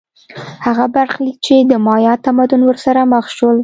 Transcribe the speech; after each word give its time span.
هغه 0.65 0.85
برخلیک 0.95 1.37
چې 1.45 1.53
د 1.71 1.73
مایا 1.85 2.13
تمدن 2.25 2.61
ورسره 2.65 3.01
مخ 3.13 3.25
شول 3.35 3.57